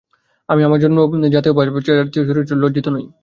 [0.49, 0.97] আমি আমার জন্ম,
[1.27, 1.63] জাতি বা
[1.67, 3.05] জাতীয় চরিত্রের জন্য লজ্জিত নই।